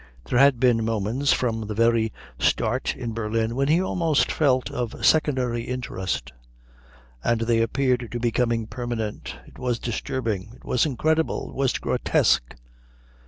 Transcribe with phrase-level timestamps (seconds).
[0.27, 5.05] There had been moments from the very start in Berlin when he almost felt of
[5.05, 6.33] secondary interest,
[7.23, 9.35] and they appeared to be becoming permanent.
[9.45, 10.53] It was disturbing.
[10.55, 11.49] It was incredible.
[11.49, 12.55] It was grotesque.